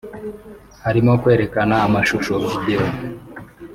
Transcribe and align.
harimo 0.83 1.11
kwerekana 1.21 1.75
amashusho 1.87 2.33